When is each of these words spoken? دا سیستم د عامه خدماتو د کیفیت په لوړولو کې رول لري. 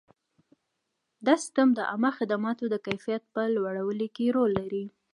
دا 1.25 1.33
سیستم 1.41 1.69
د 1.73 1.79
عامه 1.89 2.11
خدماتو 2.17 2.65
د 2.69 2.75
کیفیت 2.85 3.23
په 3.33 3.41
لوړولو 3.55 4.07
کې 4.15 4.25
رول 4.35 4.51
لري. 4.61 4.85